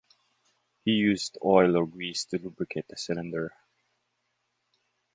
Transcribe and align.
He 0.83 0.93
used 0.93 1.37
oil 1.45 1.77
or 1.77 1.85
grease 1.85 2.25
to 2.25 2.39
lubricate 2.39 2.87
the 2.87 2.97
cylinder. 2.97 3.53